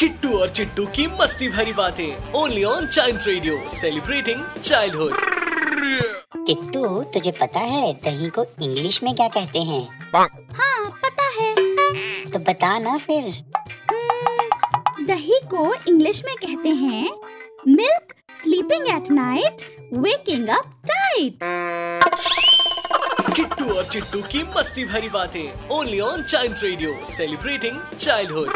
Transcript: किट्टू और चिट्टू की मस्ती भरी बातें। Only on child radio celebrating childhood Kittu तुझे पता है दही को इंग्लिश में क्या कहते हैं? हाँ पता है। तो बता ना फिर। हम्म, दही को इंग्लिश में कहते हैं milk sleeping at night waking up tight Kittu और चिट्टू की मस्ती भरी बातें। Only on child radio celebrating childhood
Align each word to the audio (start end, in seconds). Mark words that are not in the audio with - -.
किट्टू 0.00 0.38
और 0.38 0.48
चिट्टू 0.48 0.84
की 0.86 1.06
मस्ती 1.20 1.48
भरी 1.48 1.72
बातें। 1.72 2.32
Only 2.32 2.64
on 2.64 2.86
child 2.86 3.20
radio 3.26 3.56
celebrating 3.76 4.44
childhood 4.64 5.14
Kittu 6.46 7.02
तुझे 7.14 7.30
पता 7.30 7.60
है 7.60 7.92
दही 8.04 8.28
को 8.28 8.44
इंग्लिश 8.62 9.02
में 9.02 9.14
क्या 9.14 9.28
कहते 9.28 9.58
हैं? 9.60 9.80
हाँ 10.54 10.86
पता 11.04 11.28
है। 11.38 11.54
तो 12.24 12.38
बता 12.38 12.78
ना 12.78 12.96
फिर। 12.98 13.24
हम्म, 13.90 15.06
दही 15.06 15.40
को 15.50 15.74
इंग्लिश 15.88 16.22
में 16.24 16.34
कहते 16.36 16.68
हैं 16.68 17.10
milk 17.68 18.14
sleeping 18.42 18.88
at 18.88 19.10
night 19.10 19.66
waking 19.98 20.48
up 20.48 20.72
tight 20.86 21.38
Kittu 23.36 23.74
और 23.74 23.84
चिट्टू 23.84 24.22
की 24.22 24.42
मस्ती 24.56 24.84
भरी 24.84 25.08
बातें। 25.08 25.68
Only 25.68 26.00
on 26.00 26.22
child 26.22 26.56
radio 26.62 26.98
celebrating 27.16 27.80
childhood 28.00 28.50